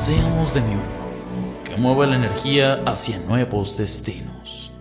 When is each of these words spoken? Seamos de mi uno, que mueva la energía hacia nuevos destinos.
Seamos 0.00 0.54
de 0.54 0.62
mi 0.62 0.72
uno, 0.76 1.62
que 1.62 1.76
mueva 1.76 2.06
la 2.06 2.16
energía 2.16 2.82
hacia 2.86 3.18
nuevos 3.18 3.76
destinos. 3.76 4.72